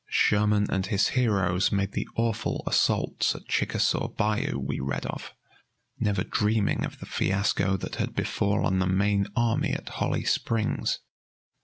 Sherman 0.09 0.65
and 0.71 0.87
his 0.87 1.09
heroes 1.09 1.71
made 1.71 1.91
the 1.91 2.07
awful 2.15 2.63
assaults 2.65 3.35
at 3.35 3.45
Chickasaw 3.47 4.07
bayou 4.07 4.57
we 4.57 4.79
read 4.79 5.05
of, 5.05 5.31
never 5.99 6.23
dreaming 6.23 6.83
of 6.83 6.97
the 6.99 7.05
fiasco 7.05 7.77
that 7.77 7.97
had 7.97 8.15
befallen 8.15 8.79
the 8.79 8.87
main 8.87 9.27
army 9.35 9.73
at 9.73 9.89
Holly 9.89 10.23
Springs. 10.23 11.01